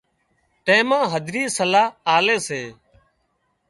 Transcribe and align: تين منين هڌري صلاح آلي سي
تين 0.65 0.81
منين 0.89 1.09
هڌري 1.13 1.43
صلاح 1.57 1.87
آلي 2.15 2.37
سي 2.47 2.63